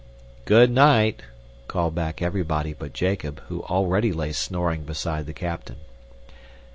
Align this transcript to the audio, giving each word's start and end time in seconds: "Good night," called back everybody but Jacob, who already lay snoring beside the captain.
"Good 0.45 0.71
night," 0.71 1.21
called 1.67 1.93
back 1.93 2.23
everybody 2.23 2.73
but 2.73 2.91
Jacob, 2.91 3.39
who 3.49 3.61
already 3.61 4.11
lay 4.11 4.31
snoring 4.31 4.81
beside 4.83 5.27
the 5.27 5.31
captain. 5.33 5.77